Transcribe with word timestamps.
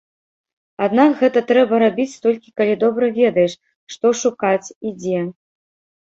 Аднак, 0.85 1.11
гэта 1.17 1.41
трэба 1.49 1.81
рабіць 1.83 2.19
толькі 2.23 2.53
калі 2.61 2.73
добра 2.83 3.09
ведаеш, 3.17 3.53
што 3.97 4.13
шукаць 4.23 4.67
і 4.87 4.95
дзе. 5.03 5.19